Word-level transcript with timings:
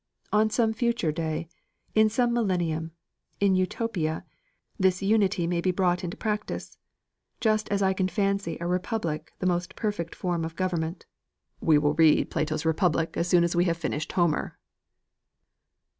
On 0.33 0.49
some 0.49 0.73
future 0.73 1.11
day 1.11 1.47
in 1.93 2.09
some 2.09 2.33
millennium 2.33 2.89
in 3.39 3.53
Utopia, 3.53 4.25
this 4.79 5.03
unity 5.03 5.45
may 5.45 5.61
be 5.61 5.69
brought 5.69 6.03
into 6.03 6.17
practice 6.17 6.79
just 7.39 7.69
as 7.69 7.83
I 7.83 7.93
can 7.93 8.07
fancy 8.07 8.57
a 8.59 8.65
republic 8.65 9.31
the 9.37 9.45
most 9.45 9.75
perfect 9.75 10.15
form 10.15 10.43
of 10.43 10.55
government." 10.55 11.05
"We 11.59 11.77
will 11.77 11.93
read 11.93 12.31
Plato's 12.31 12.65
Republic 12.65 13.15
as 13.15 13.27
soon 13.27 13.43
as 13.43 13.55
we 13.55 13.65
have 13.65 13.77
finished 13.77 14.13
Homer." 14.13 14.57